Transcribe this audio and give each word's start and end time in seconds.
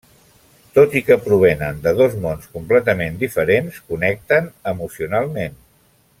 Tot 0.77 0.95
i 1.01 1.01
que 1.09 1.17
provenen 1.25 1.83
de 1.83 1.93
dos 1.99 2.15
mons 2.23 2.47
completament 2.55 3.21
diferents, 3.25 3.79
connecten 3.93 4.49
emocionalment. 4.73 5.63